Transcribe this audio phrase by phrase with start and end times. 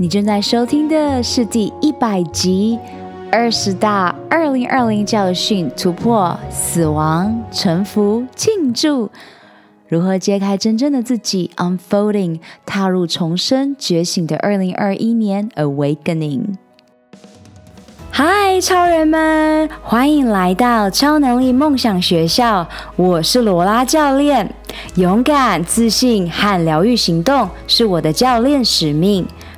[0.00, 2.78] 你正在收听的是第一百集
[3.30, 9.10] 二十大二零二零教训：突破、死亡、臣服、庆祝。
[9.88, 16.54] 如何揭开真正的自己？Unfolding，踏入重生觉醒的二零二一年，Awakening。
[18.10, 22.66] 嗨，超人们，欢迎来到超能力梦想学校。
[22.96, 24.50] 我是罗拉教练。
[24.94, 29.26] 勇敢、自信和疗愈行动是我的教练使命。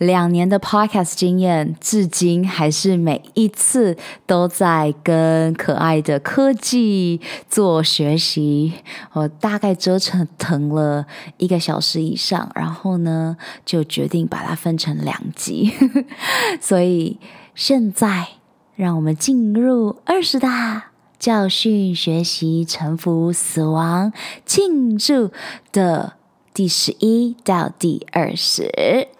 [0.00, 8.72] 两年的 podcast 经验，至今还是每一次都在跟可爱的科技做学习。
[9.12, 9.98] 我大概折
[10.38, 11.04] 腾了
[11.36, 15.70] 一个小时以上，然后呢，就决定把它分成两集。
[16.62, 17.18] 所以
[17.54, 18.28] 现在，
[18.76, 24.10] 让我们进入二十大教训学习、臣服、死亡、
[24.46, 25.30] 庆祝
[25.70, 26.14] 的
[26.54, 29.18] 第十一到第二十。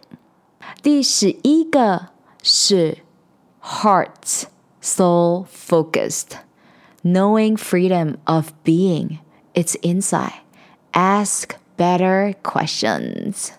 [0.81, 2.09] 第十一个
[2.43, 2.99] 是
[3.61, 4.45] Heart
[4.81, 6.37] Soul Focused,
[7.03, 9.19] Knowing Freedom of Being,
[9.53, 10.41] It's Inside.
[10.93, 13.51] Ask better questions.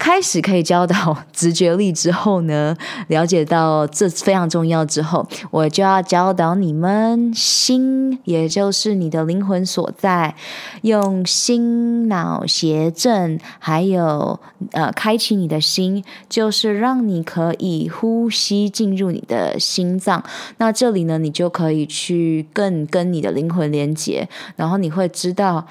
[0.00, 2.74] 开始可以教导直觉力之后呢，
[3.08, 10.34] 了解到这非常重要之后，我就要教导你们心，也就是你的灵魂所在，
[10.80, 14.40] 用心脑协振，还有
[14.72, 20.24] 呃，开启你的心，就是让你可以呼吸进入你的心脏。
[20.56, 24.26] 那这里呢，你就可以去更跟你的灵魂连接，
[24.56, 25.66] 然后你会知道。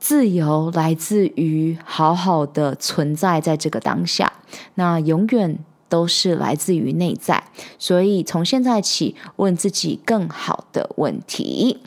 [0.00, 4.32] 自由来自于好好的存在在这个当下，
[4.74, 5.58] 那永远
[5.90, 7.44] 都是来自于内在。
[7.78, 11.80] 所以从现在起，问自己更好的问题。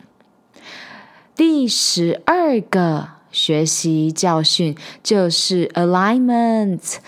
[1.34, 6.98] 第十二个学习教训就是 alignment。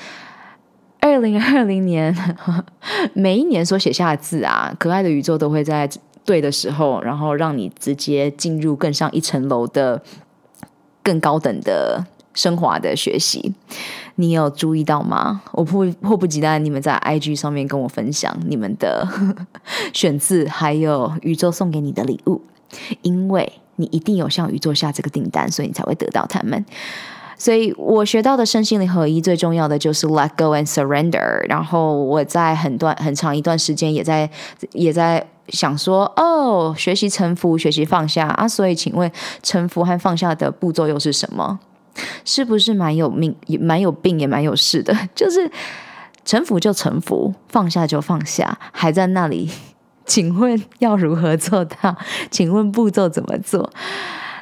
[0.99, 2.13] 二零二零年，
[3.15, 5.89] 每一年所写下的字啊，可爱的宇宙都会在
[6.25, 10.03] 对的时候，然后让你直接进入更上一层楼的。
[11.07, 13.55] 更高等的升华的学习，
[14.17, 15.41] 你有注意到吗？
[15.53, 19.07] 我迫迫不及待，你们在 IG 上面跟我分享你们的
[19.93, 22.43] 选字，还有宇宙送给你的礼物，
[23.03, 26.65] 因为你一定有向宇宙下这个订单，所以你才会得到他们。
[27.39, 31.47] 所以我学到的身心灵合一最重要的就是 Let Go and Surrender。
[31.49, 34.29] 然后我在很短很长一段时间也在
[34.73, 35.25] 也在。
[35.49, 39.11] 想说哦，学习臣服，学习放下啊，所以请问
[39.43, 41.59] 臣服和放下的步骤又是什么？
[42.25, 44.95] 是不是蛮有命，也蛮有病，也蛮有事的？
[45.15, 45.51] 就是
[46.25, 49.51] 臣服就臣服，放下就放下，还在那里？
[50.05, 51.97] 请问要如何做到？
[52.31, 53.71] 请问步骤怎么做？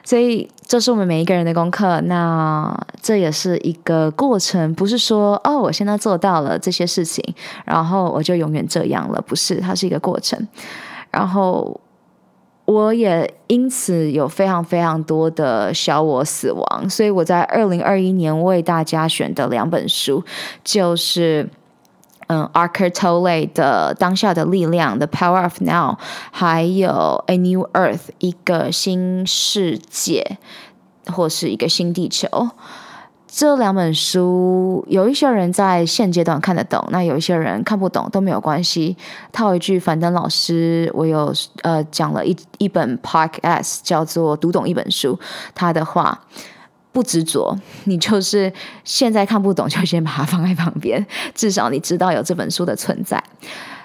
[0.05, 1.99] 所以这是我们每一个人的功课。
[2.03, 7.25] 那这也是一个过程，不是说哦，我现在做到了这些事情，
[7.65, 9.23] 然后我就永远这样了。
[9.27, 10.47] 不是，它是一个过程。
[11.15, 11.81] 然后，
[12.65, 20.25] 我也因此有非常非常多的小我死亡，所以我在二零二一年为大家选的两本书，
[20.65, 21.49] 就是
[22.27, 25.99] 嗯，Eckhart Tolle 的《当下的力量》The Power of Now，
[26.33, 30.39] 还有《A New Earth》一个新世界，
[31.07, 32.27] 或是一个新地球。
[33.37, 38.97] 这两本书，有一些人在现阶段看得懂，那有一些人看不懂都没有关系。
[39.33, 45.15] 套一句樊登老师，我有呃讲了一一本 podcast 叫做《读懂一本书》，
[45.53, 46.17] 他的话
[46.93, 48.53] 不执着，你就是
[48.85, 53.21] 现在看不懂就先把它放在旁边，至少你知道有这本书的存在。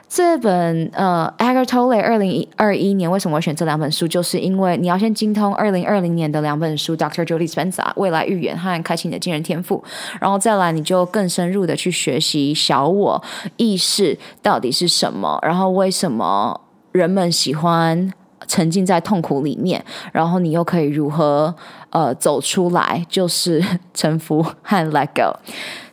[0.09, 4.07] 这本呃，Agar Tolle 二零二一年为什么我选这两本书？
[4.07, 7.23] 就是因为你要先精通二零二零年的两本书，Dr.
[7.23, 9.83] Joe Dispenza 未来预言和开启你的惊人天赋，
[10.19, 13.23] 然后再来你就更深入的去学习小我
[13.57, 16.59] 意识到底是什么，然后为什么
[16.91, 18.11] 人们喜欢
[18.47, 21.53] 沉浸在痛苦里面，然后你又可以如何
[21.91, 23.63] 呃走出来，就是
[23.93, 25.37] 臣服和 Let Go。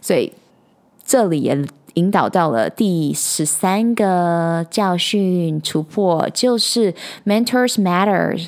[0.00, 0.32] 所以
[1.04, 1.66] 这里也。
[1.96, 6.94] 引导到了第十三个教训突破，就是
[7.26, 8.46] Mentors Matters。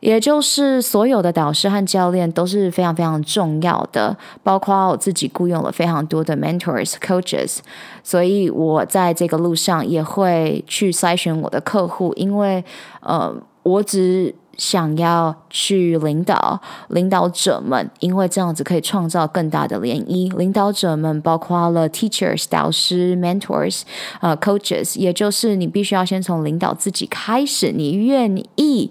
[0.00, 7.58] 也就是所有的导师和教练都是非常非常重要的，包括我自己雇佣了非常多的 mentors、coaches，
[8.04, 12.64] 所以我在这个路上也会去筛选我的客户，因为
[13.00, 13.34] 呃，
[13.64, 20.36] 我只想要去领导领导者们，因为这样子可以创造更大的涟漪。
[20.36, 23.82] 领导者们包括了 teachers 导师、mentors、
[24.20, 28.90] 呃 coaches，也就是你必须要先从领导自己开始，你愿意。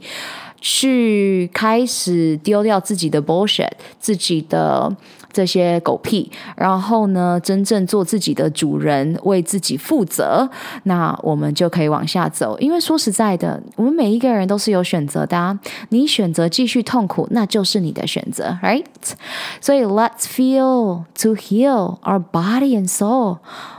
[0.59, 3.69] 去开始丢掉自己的 bullshit，
[3.99, 4.91] 自己的
[5.38, 10.50] 这些狗屁，然后呢，真正做自己的主人，为自己负责，
[10.86, 12.57] 那我们就可以往下走。
[12.57, 18.84] 因为说实在的，我们每一个人都是有选择的，你选择继续痛苦，那就是你的选择，right？
[19.62, 23.38] 所以 let's feel to heal our body and soul,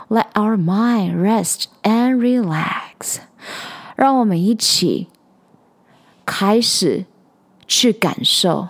[0.08, 3.16] let our mind rest and relax。
[3.96, 5.08] 让我们一起。
[6.30, 7.06] 开始
[7.66, 8.68] 去感受，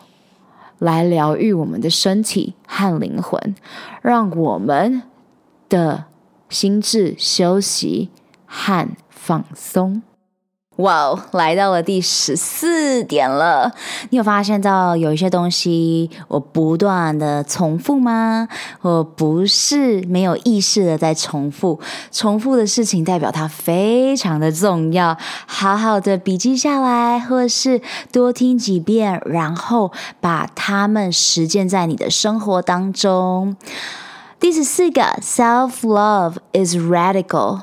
[0.78, 3.54] 来疗愈我们的身体和灵魂，
[4.02, 5.02] 让我们
[5.68, 6.04] 的
[6.48, 8.10] 心智休息
[8.46, 10.02] 和放松。
[10.78, 13.72] 哇哦来到了第十四点了。
[14.10, 18.48] 你有发现到有一些东西我不断的重复吗？
[18.82, 21.80] 我不是没有意识的在重复，
[22.12, 25.16] 重复的事情代表它非常的重要。
[25.46, 27.82] 好好的笔记下来，或是
[28.12, 29.90] 多听几遍，然后
[30.20, 33.56] 把它们实践在你的生活当中。
[34.40, 37.62] 第十四个，self love is radical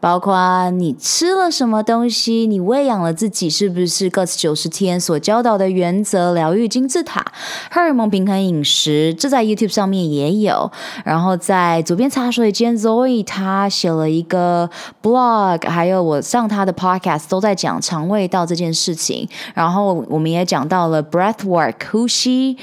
[0.00, 6.34] 包括你吃了什么东西，你喂养了自己，是不是 GUTS 九十天所教导的原则？
[6.34, 7.24] 疗愈金字塔，
[7.70, 10.70] 荷尔蒙平衡饮食，这在 YouTube 上面也有。
[11.04, 14.70] 然后在左边茶水间，Zoe 他写了一个
[15.02, 19.28] blog，还有我上他的 podcast 都在讲肠胃道这件事情。
[19.54, 22.56] 然后我们也讲到了 breath work 呼吸。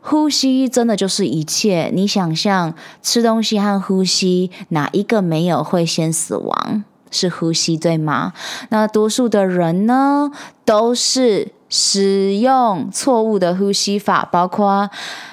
[0.00, 1.90] 呼吸真的就是一切。
[1.92, 6.84] 你想象吃东西和呼吸，哪一个没有会先死亡？
[7.10, 8.32] 是呼吸，对吗？
[8.68, 10.30] 那多数的人呢，
[10.64, 14.88] 都是使用错误的呼吸法，包括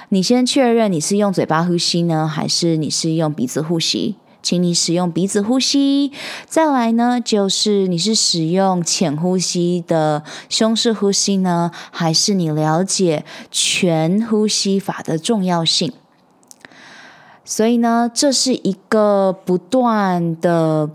[0.09, 4.15] 你先确认你是用嘴巴呼吸呢，还是你是用鼻子呼吸？
[4.47, 6.13] 请你使用鼻子呼吸，
[6.45, 15.91] 再来呢，就是你是使用浅呼吸的胸式呼吸呢，还是你了解全呼吸法的重要性？
[17.43, 20.91] 所以呢，这是一个不断的。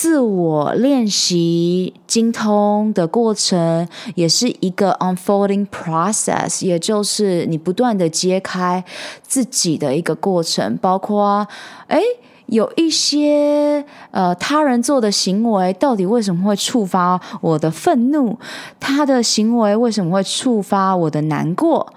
[0.00, 8.84] 自我练习精通的过程，也是一个 unfolding process，也就是你不断的揭开
[9.22, 11.48] 自己的一个过程，包括，
[11.88, 12.00] 诶，
[12.46, 18.38] 有一些呃他人做的行为，到底为什么会触发我的愤怒？
[18.78, 21.92] 他的行为为什么会触发我的难过？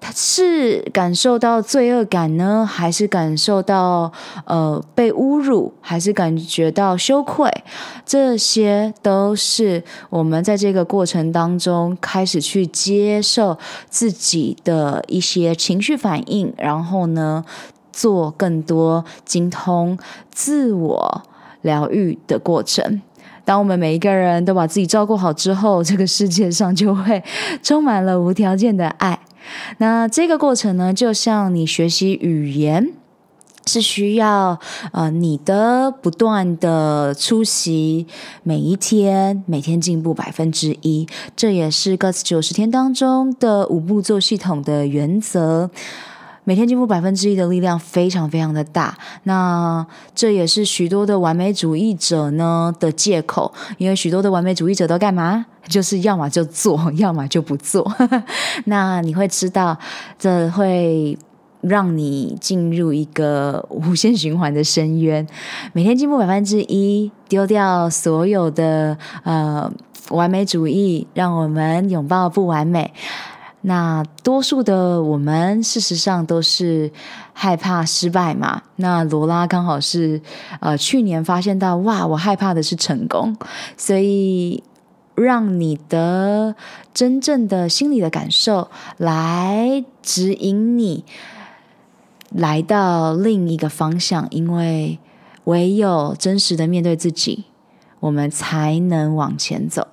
[0.00, 4.12] 他是感受到罪恶感呢，还是感受到
[4.44, 7.50] 呃被侮辱，还是感觉到羞愧？
[8.04, 13.58] 这些都是我们在这个过程当中开始去接受
[13.88, 17.44] 自己的一些情绪反应，然后呢，
[17.92, 19.98] 做更多精通
[20.30, 21.22] 自我
[21.62, 23.02] 疗愈的过程。
[23.44, 27.22] 当我们每一个人都把自己照顾好之后，这个世界上就会
[27.62, 29.18] 充满了无条件的爱。
[29.78, 32.92] 那这个过程呢，就像你学习语言，
[33.66, 34.60] 是需要
[34.92, 38.06] 呃你的不断的出席，
[38.42, 45.70] 每一天每天进步百分之一，这也是个九十天当中的五步做系统的原则。
[46.48, 49.84] 每天进步百分之一的力量非常非常的大，那
[50.14, 55.44] 这也是许多的完美主义者呢的借口，因为许多的完美主义者都干嘛？
[55.66, 57.92] 就是要么就做，要么就不做。
[58.66, 59.76] 那你会知道，
[60.16, 61.18] 这会
[61.62, 65.26] 让你进入一个无限循环的深渊。
[65.72, 69.68] 每天进步百分之一，丢掉所有的呃
[70.10, 72.94] 完美主义，让我们拥抱不完美。
[73.68, 76.92] 那多数的我们，事实上都是
[77.32, 78.62] 害怕失败嘛。
[78.76, 80.22] 那罗拉刚好是
[80.60, 83.36] 呃去年发现到，哇，我害怕的是成功，
[83.76, 84.62] 所以
[85.16, 86.54] 让你的
[86.94, 91.04] 真正的心理的感受来指引你，
[92.30, 95.00] 来到另一个方向，因为
[95.42, 97.46] 唯有真实的面对自己，
[97.98, 99.88] 我们才能往前走。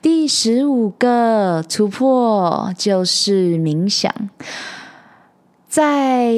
[0.00, 4.12] 第十五个突破就是冥想，
[5.68, 6.34] 在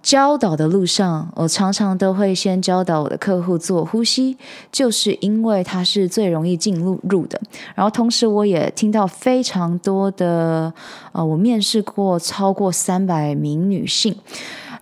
[0.00, 4.38] 教导的路上，我常常都会先教导我的客户做呼吸，
[4.72, 7.38] 就是因为它是最容易进入入的。
[7.74, 10.72] 然后同时，我也听到非常多的，
[11.12, 14.16] 呃，我面试过超过三百名女性，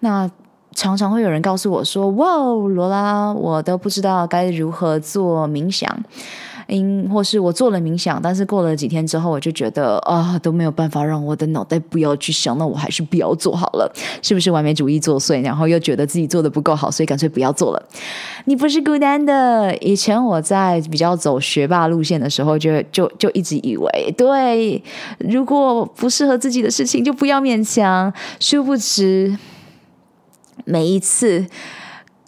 [0.01, 0.31] 那
[0.75, 5.91] 常常会有人告诉我说：“哇，罗拉，我都不知道该如何做冥想。”
[6.69, 13.93] 因或是我做了冥想，但是过了几天之后，我就觉得啊都没有办法让我的脑袋不要去想，那我还是不要做好了，
[14.23, 15.43] 是不是完美主义作祟？
[15.43, 17.83] 然后又觉得自己做的不够好，所以干脆不要做了。
[18.47, 19.77] 你不是孤单的。
[19.79, 24.83] 以前我在比较走学霸路线的时候就，就就一直以为，对，
[25.19, 28.13] 如果不适合自己的事情就不要勉强。
[28.41, 29.37] 殊不知，
[30.65, 31.47] 每一次。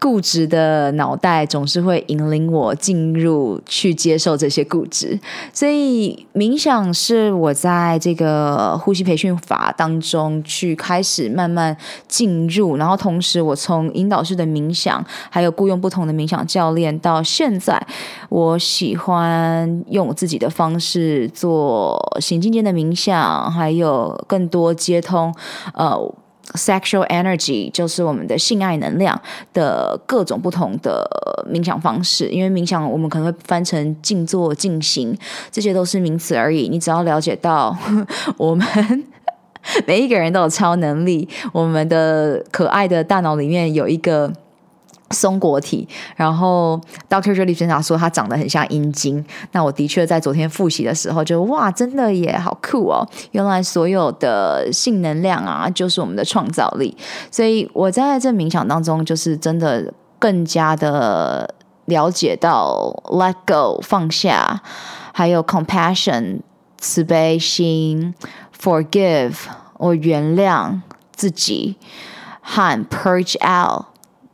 [0.00, 5.18] 固执的脑袋总是会引领我进入去接受这些固执，
[5.52, 11.76] 所以冥想是我在这个呼吸培训法当中去开始慢慢
[12.06, 17.84] 进入，然后同时我从引导式的冥想，还有雇佣不同的冥想教练，到现在
[18.28, 25.34] 我喜欢用我自己的方式做行进间的冥想，还有更多接通
[25.74, 26.14] 呃。
[26.54, 29.20] Sexual energy 就是我们的性爱能量
[29.52, 31.06] 的各种不同的
[31.46, 35.16] 冥想方式，因为冥想我们可能会翻成静坐、静行，
[35.50, 36.68] 这些都是名词而已。
[36.68, 37.76] 你只要了解到
[38.38, 38.66] 我们
[39.86, 44.32] 每一个人都有超能力，我们的可爱的大脑里面有一个。
[45.10, 47.34] 松果体，然后 Dr.
[47.34, 49.24] Joe Dispenza 说他长得很像阴茎。
[49.52, 53.08] 那我的确在昨天复习的时候就，哇，真的也好酷哦！
[53.30, 56.96] 原来所有的性能量啊，就是我们的创造力。
[57.30, 61.54] 所以我在这冥想当中，就是真的更加的
[61.86, 64.60] 了解到 Let Go 放下，
[65.14, 66.40] 还有 Compassion
[66.78, 68.14] 慈悲心
[68.60, 69.34] ，Forgive
[69.78, 70.80] 我原谅
[71.14, 71.76] 自己，
[72.42, 73.86] 和 Purge Out。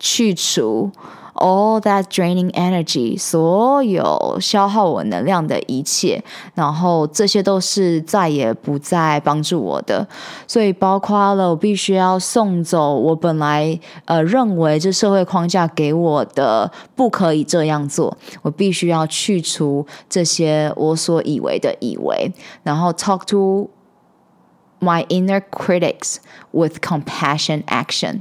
[0.05, 0.91] 去除
[1.35, 6.23] all that draining energy，所有消耗我能量的一切，
[6.55, 10.07] 然后这些都是再也不再帮助我的。
[10.47, 22.31] 所以包括了我必须要送走我本来呃认为这社会框架给我的不可以这样做，我必须要去除这些我所以为的以为，
[22.63, 23.71] 然后 talk to
[24.81, 26.17] my inner critics
[26.51, 28.21] with compassion action。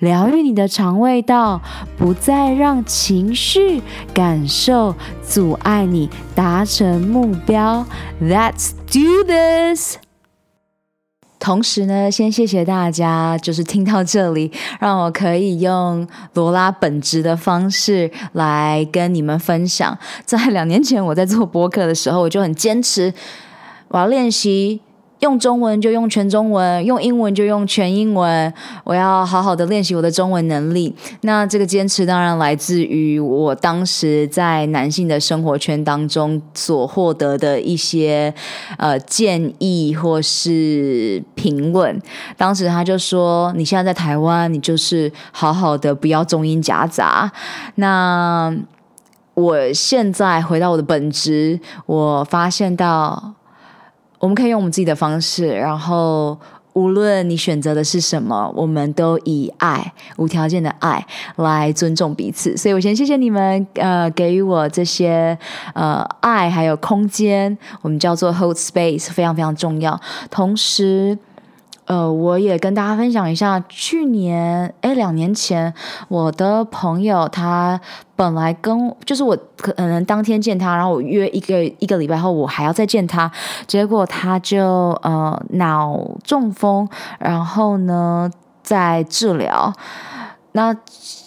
[0.00, 1.62] 疗愈你的肠胃道，
[1.96, 7.86] 不再让情绪感受阻碍你达成目标。
[8.20, 9.96] Let's do this。
[11.38, 19.98] 同时呢，先谢谢大家，就是听到这里，让我可以用罗拉本职的方式来跟你们分享。
[20.26, 23.14] 在两年前，我在做播客的时候，我就很坚持，
[23.88, 24.82] 我要练习。
[25.20, 28.52] 用中文就用全中文，用英文就用全英文。
[28.84, 30.94] 我要好好的练习我的中文能力。
[31.20, 38.32] 那这个坚持当然来自于我当时在男性的生活圈当中所获得的一些
[38.78, 42.00] 呃建议或是评论。
[42.36, 47.30] 当时他就说：“你现在在台湾，你就是好好的，不要中英夹杂。”
[47.76, 48.54] 那
[49.34, 53.34] 我现在回到我的本职，我发现到。
[54.20, 56.38] 我们可以用我们自己的方式，然后
[56.74, 61.04] 无论你选择的是什么，我们都以爱、无条件的爱
[61.36, 62.56] 来尊重彼此。
[62.56, 65.36] 所以我先谢谢你们，呃，给予我这些
[65.74, 70.00] 呃爱还有空间，我们叫做 hold space，非常非常重要。
[70.30, 71.18] 同时。
[71.90, 75.74] 呃，我也跟大家分享一下，去年，诶，两年前，
[76.06, 77.80] 我的朋友他
[78.14, 83.28] 本来跟，就是我可能当天见他，然后我约一个一个礼拜后，我还要再见他，
[83.66, 88.30] 结果他就呃脑中风，然后呢
[88.62, 89.72] 在治疗，
[90.52, 90.72] 那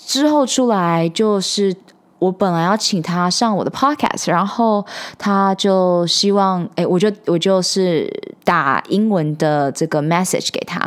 [0.05, 1.75] 之后出来就是。
[2.23, 4.85] 我本来要请他上我的 podcast，然后
[5.17, 8.09] 他就希望，哎，我就我就是
[8.43, 10.79] 打英文的这个 message 给他，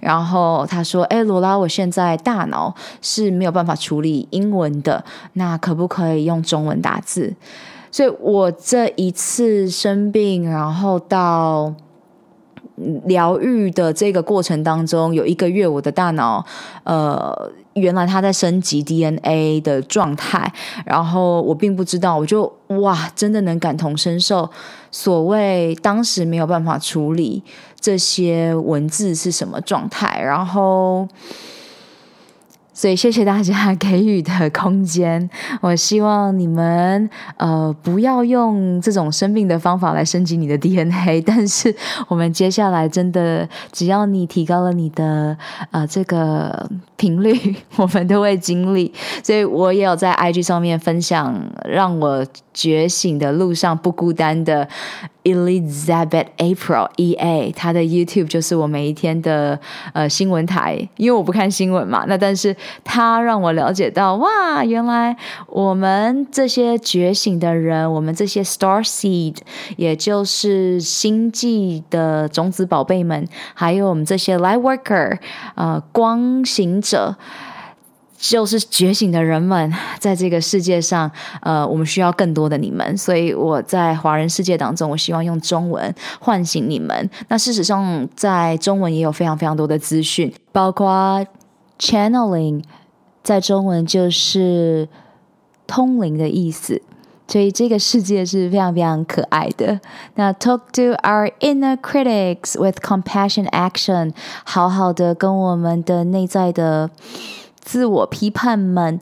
[0.00, 5.04] 然后他说，哎，罗拉，我现在大脑是没有办法处理英文的，
[5.34, 7.34] 那可不可以用中文打字？
[7.92, 11.72] 所以我这一次生病，然后到。
[13.04, 16.42] 疗愈的这个过程当中，有一个月，我的大脑，
[16.82, 20.52] 呃，原来他在升级 DNA 的状态，
[20.84, 24.50] 然后我并不知道，我就哇，真的能感同身受，
[24.90, 27.42] 所谓当时没有办法处理
[27.78, 31.08] 这些文字是什么状态，然后。
[32.80, 35.28] 所以谢谢大家给予的空间。
[35.60, 41.20] 我希望你们呃不要用这种生病的方法来升级你的 DNA。
[41.28, 41.76] 但是
[42.08, 45.36] 我们接下来真的，只要你提高了你的
[45.72, 48.90] 呃这个频率， 我们都会经历。
[49.22, 51.38] 所以我也有在 IG 上面分享，
[51.68, 54.66] 让我觉醒的路上不孤单的。
[55.24, 59.58] Elizabeth April E A，她的 YouTube 就是我每一天的
[59.92, 69.36] 呃新闻台，因为我不看新闻嘛，那但是她让我了解到，哇，原来我们这些觉醒的人，我们这些 Star Seed，
[69.76, 75.18] 也就是星际的种子宝贝们，还有我们这些 Light Worker，
[75.54, 77.16] 呃，光行者。
[78.20, 82.94] 就是觉醒的人们，在这个世界上，呃，我们需要更多的你们。
[82.98, 87.08] 所以我在华人世界当中，我希望用中文唤醒你们。
[87.28, 91.24] 那事实上，在中文也有非常非常多的资讯，包括
[91.78, 92.62] channeling，
[93.22, 94.86] 在中文就是
[95.66, 96.82] 通灵的意思。
[97.26, 99.80] 所以这个世界是非常非常可爱的。
[100.16, 104.12] 那 talk to our inner critics with compassion action，
[104.44, 106.90] 好好的跟我们的内在的。
[107.60, 109.00] 自我批判们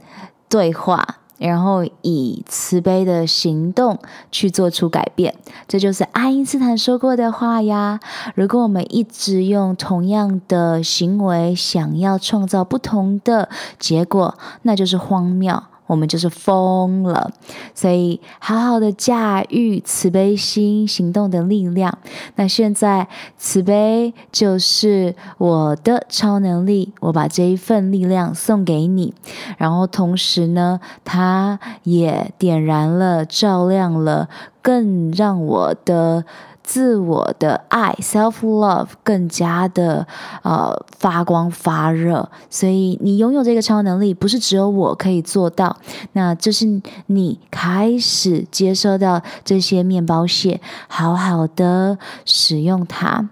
[0.48, 3.98] 对话，然后以慈悲的行动
[4.32, 5.34] 去做出改变，
[5.68, 8.00] 这就是爱因斯坦说过的话呀。
[8.34, 15.62] 如果我们一直用同样的行为，想要创造不同的结果，那就是荒谬。
[15.88, 17.32] 我们就是疯了，
[17.74, 21.98] 所以好好的驾驭慈悲心行动的力量。
[22.36, 29.12] 那现在慈悲就是我的超能力，我把这一份力量送给你，
[29.56, 34.28] 然后同时呢，它也点燃了、照亮了，
[34.62, 36.24] 更让我的。
[36.68, 40.06] 自我的爱 （self love） 更加的
[40.42, 45.78] 呃发光发热，所以你拥有这个超能力，不是只有我可以做到。
[46.12, 53.30] 那这是你开始接收到这些面包屑，好好的使用它。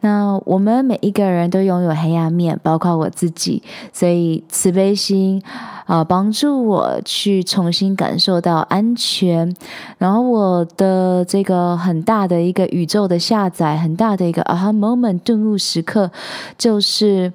[0.00, 5.42] 那我们每一个人都拥有黑暗面，包括我自己，所以慈悲心
[5.86, 9.54] 啊、帮助我去重新感受到安全。
[9.98, 16.10] 然后我的这个很大的一个宇宙的下载，很大的一个 aha moment 顿悟时刻，
[16.56, 17.32] 就是。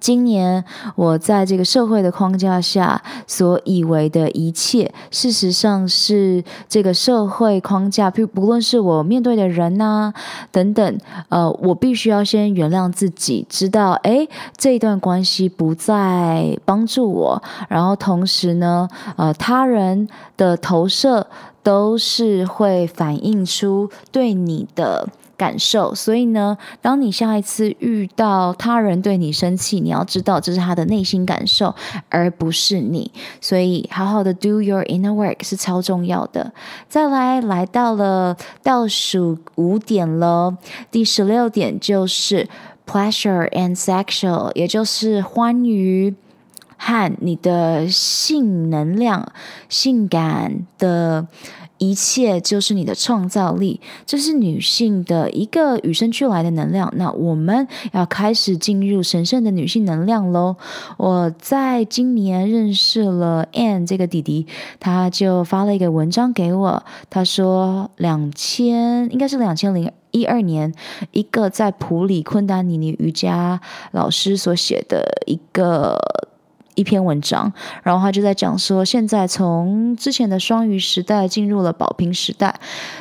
[0.00, 0.64] 今年
[0.96, 10.12] 我在这个社会的框架下所以为的一切，事实上是这个社会框架，不不论是我面对的人呐、
[10.50, 21.26] 等等，呃，我必须要先原谅自己，知道诶，这一段关系不再帮助我，然后同时呢，呃，他人的投射
[21.62, 25.08] 都是会反映出对你的。
[25.38, 31.72] 感受，所以呢，当你下一次遇到他人对你生气，你要知道这是他的内心感受，
[32.08, 33.10] 而不是你。
[33.40, 36.52] 所以，好好的 do your inner work 是超重要的。
[36.88, 40.58] 再来，来到了倒数五点了，
[40.90, 42.48] 第十六点就是
[42.84, 46.16] pleasure and sexual，也就是欢愉
[46.76, 49.30] 和你的性能量、
[49.68, 51.28] 性感的。
[51.78, 56.92] 一切就是你的创造力，这是女性的一个与生俱来的能量。
[56.96, 60.56] 那我们要开始进入神圣的女性能量喽。
[60.96, 64.46] 我在今年认识了 Anne 这个弟弟，
[64.80, 70.74] 他就发了一个文章给我，他说两千应该是两千零一二年，
[71.12, 73.60] 一个在普里昆达尼尼瑜伽
[73.92, 75.98] 老师所写的一个。
[76.78, 82.54] 一篇文章，然后他就在讲说，现在从之前的双鱼时代进入了宝瓶时代，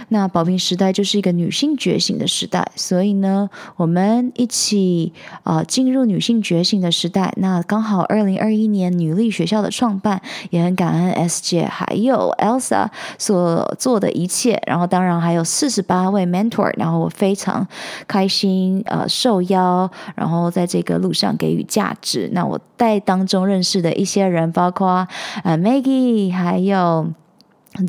[0.10, 5.14] 那宝瓶时代就是一个女性觉醒的时代，所以呢，我们一起
[5.44, 7.32] 啊、进入女性觉醒的时代。
[7.38, 12.88] 那刚好二零二一年女力学校的创办，也很感恩 S 姐还有 Elsa
[13.20, 17.68] 所做的一切，然后当然还有四十八位 mentor，然后我非常
[18.08, 22.28] 开心呃受邀，然后在这个路上给予价值。
[22.34, 23.67] 那我在当中认识。
[23.68, 25.08] 是的一些人，包括
[25.44, 27.12] 呃 Maggie，还有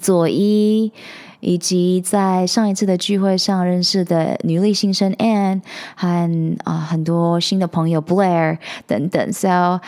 [0.03, 0.91] 佐伊，
[1.39, 5.63] 以及在上一次的聚会上认识的女力新生 Anne，
[5.95, 9.33] 和啊、很多新的朋友 Blair 等等。
[9.33, 9.81] So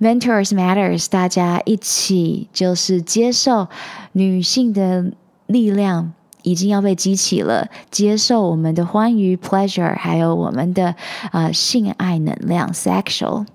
[0.00, 3.66] mentors matters，大家一起就是接受
[4.12, 5.12] 女性的
[5.46, 6.12] 力量
[6.42, 10.94] 已经要被激起了，接受我们的欢愉 pleasure，还有我们的、
[11.32, 13.46] 呃、性爱能量 sexual。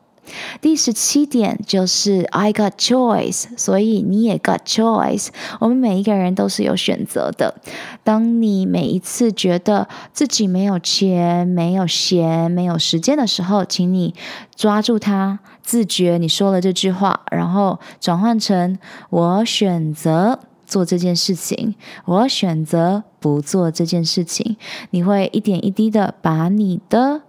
[0.61, 5.29] 第十七点就是 I got choice，所以你也 got choice。
[5.59, 7.55] 我们每一个人都是有选择的。
[8.03, 14.13] 当你每一次觉得自己没有钱、没有闲、没有时间的时候，请你
[14.55, 18.77] 抓住它，自觉你说了这句话，然后转换成
[19.09, 24.55] 我选择做这件事情，我选择不做这件事情。
[24.91, 27.23] 你会一点一滴的把你的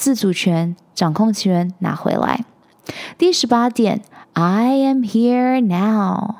[0.00, 0.74] 自主权。
[0.94, 2.44] 掌控权拿回来。
[3.16, 4.02] 第十八点
[4.34, 6.34] ，I am here now。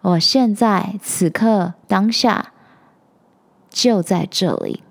[0.00, 2.52] 我现在此刻当下
[3.68, 4.82] 就在这里。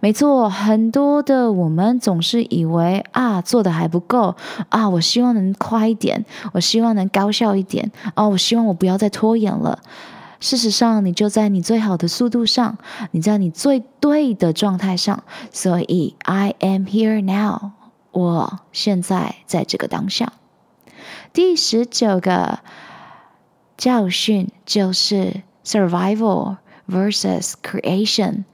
[0.00, 4.34] 没错，很多的我们总是以为啊，做的还不够
[4.68, 9.78] 啊，我希望能快一点，我希望能高效一点哦，我希望我不要再拖延了。
[10.40, 12.76] 事实上，你就在你最好的速度上，
[13.12, 15.24] 你在你最对的状态上。
[15.50, 17.72] 所以，I am here now。
[18.10, 20.32] 我现在在这个当下。
[21.32, 22.60] 第十九个
[23.76, 28.44] 教训就是 survival versus creation，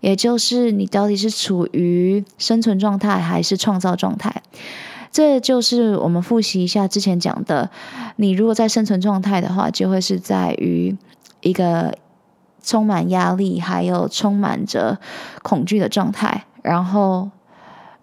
[0.00, 4.42] 也就是你到底是处于生存状态还是创造状态。
[5.10, 7.70] 这就是我们复习一下之前讲的，
[8.16, 10.96] 你如果在生存状态的话，就会是在于
[11.42, 11.94] 一个
[12.62, 14.98] 充满压力还有充满着
[15.42, 17.30] 恐惧的状态，然后。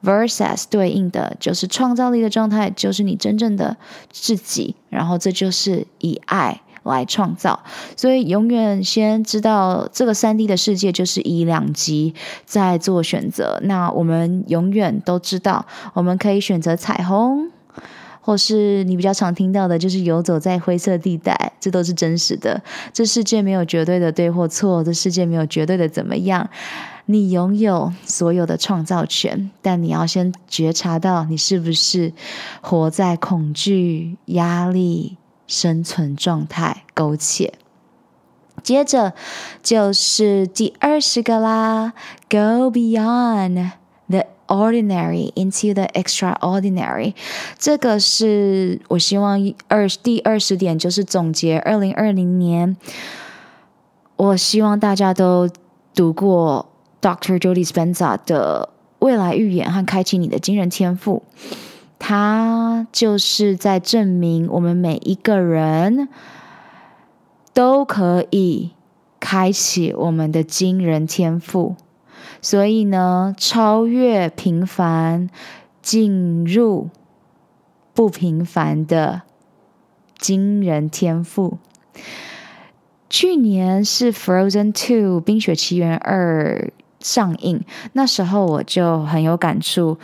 [0.02, 3.76] Versus 对应的就是创造力的状态，就是你真正的
[4.10, 7.60] 自己，然后这就是以爱来创造。
[7.98, 13.60] 所以永远先知道这个三 D 的世界就是以两极在做选择。
[13.64, 17.52] 那我们永远都知道，我们可以选择彩虹，
[18.30, 22.62] 或是你比较常听到的就是游走在灰色地带，这都是真实的。
[22.94, 26.48] 这世界没有绝对的对或错，这世界没有绝对的怎么样。
[27.08, 32.14] 你拥有所有的创造权，但你要先觉察到你是不是
[32.62, 37.56] 活在恐惧、压力、生存状态苟且。
[38.62, 39.16] 接着
[39.64, 41.94] 就是第二十个啦
[42.30, 43.72] ，Go beyond
[44.50, 47.14] ordinary into the extraordinary。
[47.58, 52.76] 这个是我希望二第二十点就是总结二零二零年。
[54.18, 55.50] 我希望大家都
[55.94, 56.70] 读过。
[57.02, 57.40] Dr.
[57.40, 61.24] Joe Dispenza 的未来预言和开启你的惊人天赋。
[61.98, 66.08] 它就是在证明我们每一个人
[67.54, 68.72] 都可以
[69.20, 71.76] 开启我们的惊人天赋。
[72.42, 75.30] 所以呢，超越平凡，
[75.82, 76.90] 进入
[77.94, 79.24] 不平凡的
[80.18, 81.58] 惊人天赋。
[83.10, 86.72] 去年是《Frozen Two》《冰雪奇缘二》
[87.06, 89.98] 上映，那时候我就很有感触。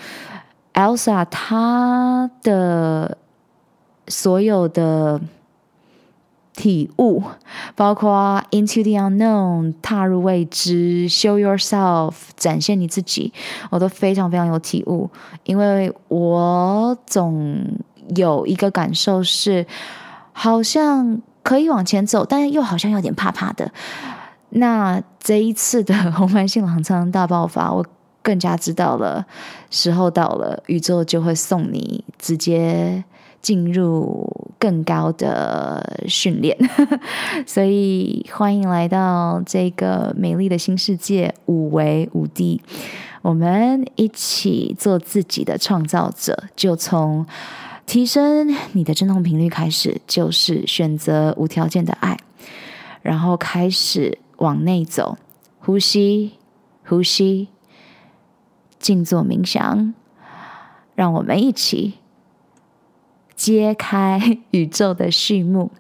[0.74, 3.18] Elsa 她的
[4.08, 5.22] 所有的
[6.56, 7.22] 体悟，
[7.76, 13.34] 包括 Into the Unknown 踏入未知，Show Yourself 展现你自己，
[13.70, 15.10] 我都非常非常有体悟。
[15.44, 17.66] 因为我总
[18.16, 19.66] 有一个感受是，
[20.32, 21.22] 好像。
[21.46, 23.72] 可以往前走，但又好像有点怕怕的。
[24.50, 27.86] 那这一次的 红白性狼疮大爆发，我
[28.24, 29.24] 更加知道了，
[29.70, 33.04] 时候到了，宇宙就会送你直接
[33.44, 34.28] 进入
[34.66, 36.58] 更高的训练。
[37.46, 42.60] 所以欢迎来到这个美丽的新世界，五维五 D，
[43.22, 47.28] 我们一起做自己的创造者，就从。
[47.88, 52.18] 提升你的振动频率，开始就是选择无条件的爱，
[53.04, 55.20] 然后开始往内走，
[55.60, 56.32] 呼吸，
[56.84, 57.50] 呼吸，
[58.80, 59.94] 静坐冥想，
[60.96, 62.00] 让我们一起
[63.36, 65.72] 揭开宇宙的序幕。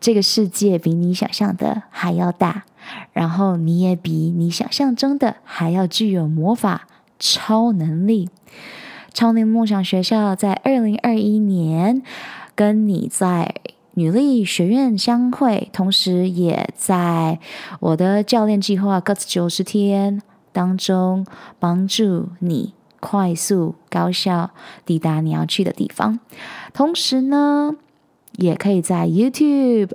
[0.00, 2.64] 这个世界比你想象的还要大，
[3.12, 6.86] 然后你也比你想象中的还要具有魔法
[7.18, 8.28] 超能力。
[9.14, 12.02] 超能梦想学校在二零二一年
[12.54, 13.54] 跟你在
[13.94, 17.38] 女力学院相会，同时也在
[17.78, 20.20] 我的教练计划 GUTS 九十天
[20.52, 21.24] 当中
[21.60, 24.50] 帮助你快速高效
[24.86, 26.20] 抵达你要去的地方。
[26.72, 27.76] 同时呢，
[28.38, 29.90] 也可以在 YouTube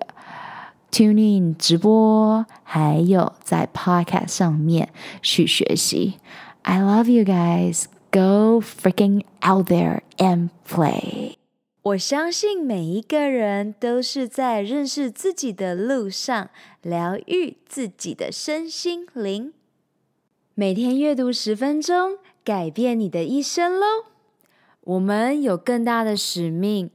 [0.92, 4.90] TuneIn 直播，还有在 Podcast 上面
[5.24, 6.20] 去学习。
[6.62, 7.86] I love you guys.
[8.12, 11.34] Go freaking out there and play！
[11.82, 16.50] 我相信每一个人都是在认识自己的路上，
[16.84, 19.54] 疗愈自己的身心灵。
[20.54, 24.06] 每天阅读十分钟，改变你的一生喽！
[24.82, 26.90] 我们有更大的使命，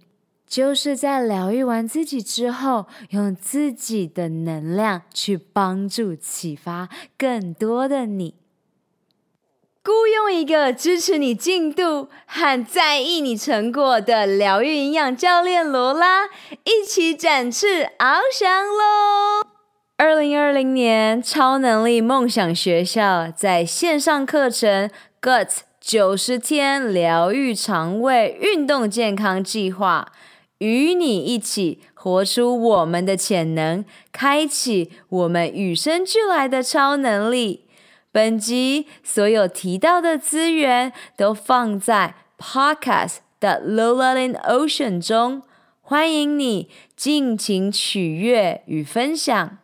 [0.47, 8.35] 就是在疗愈完自己之后，用自己的能量去帮助、启发更多的你。
[9.85, 16.25] 雇佣一个支持你进度和在意你成果的疗愈营养教练罗拉，
[16.65, 19.47] 一起展翅翱翔喽！
[19.99, 24.91] 二零二零年超能力梦想学校在线上课程
[25.25, 30.13] GUTS 九十天疗愈肠胃运动健康计划，
[30.59, 33.83] 与你一起活出我们的潜能，
[34.13, 37.65] 开启我们与生俱来的超能力。
[38.13, 45.43] 本集所有提到的资源都放在 Podcast 的 Lola in Ocean 中，
[45.81, 49.57] 欢迎你尽情取悦与分享。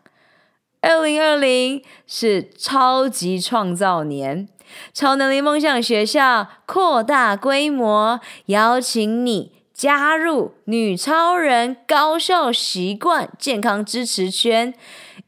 [0.80, 4.48] 二零二零是超级创造年，
[4.94, 14.72] 超能力梦想学校扩大规模，邀请你加入女超人高效习惯健康支持圈。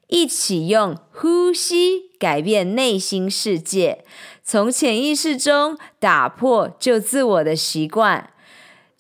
[0.09, 4.05] 一起用呼吸改变内心世界，
[4.45, 8.32] 从潜意识中打破旧自我的习惯。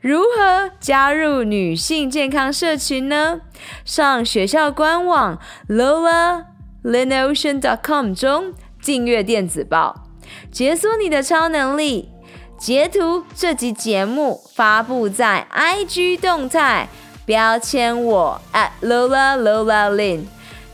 [0.00, 3.40] 如何加入女性健康社群呢？
[3.84, 6.44] 上学校官网 lola
[6.84, 10.04] lin ocean dot com 中订阅电子报，
[10.52, 12.10] 解锁你的超能力。
[12.56, 16.88] 截图这集节目发布在 IG 动态，
[17.26, 20.26] 标签我 at @LolaLolaLin，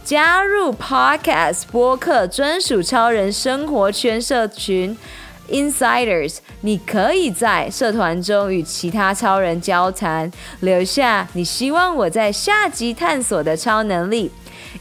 [0.03, 4.97] 加入 Podcast 播客专属超人生活圈社群
[5.51, 10.31] Insiders，你可以在社团中与其他超人交谈，
[10.61, 14.31] 留下你希望我在下集探索的超能力。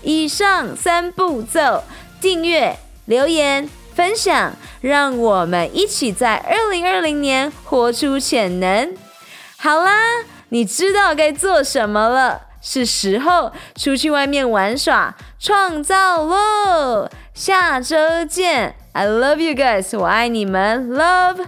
[0.02, 1.84] 以上三步骤：
[2.20, 8.96] 订阅、留言、分享，让我们一起在二零二零年活出潜能。
[9.58, 10.26] 好啦。
[10.50, 17.10] 你知道该做什么了，是时候出去外面玩耍、创造喽！
[17.34, 21.47] 下周见 ，I love you guys，我爱你们，Love。